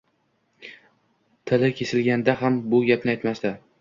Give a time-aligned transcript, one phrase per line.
[1.51, 3.53] Tili kesilganda ham bu gapni aytmasdi.